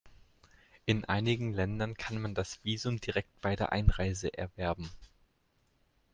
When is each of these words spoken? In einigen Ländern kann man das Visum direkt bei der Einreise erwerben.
In 0.87 1.05
einigen 1.05 1.53
Ländern 1.53 1.93
kann 1.95 2.19
man 2.19 2.33
das 2.33 2.57
Visum 2.63 2.99
direkt 2.99 3.39
bei 3.39 3.55
der 3.55 3.71
Einreise 3.71 4.35
erwerben. 4.35 4.89